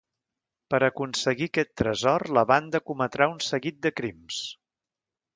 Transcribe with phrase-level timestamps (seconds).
[0.73, 4.41] Per aconseguir aquest tresor la banda cometrà un seguit de crims.